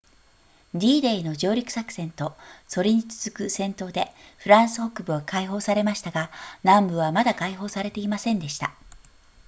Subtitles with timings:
[0.73, 2.35] d デイの上陸作戦と
[2.67, 6.31] それに続く戦闘でフランス北部は解放されましたが
[6.63, 8.73] 南部はまだ解放されていませんでした